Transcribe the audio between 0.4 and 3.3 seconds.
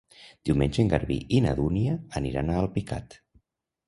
Diumenge en Garbí i na Dúnia aniran a Alpicat.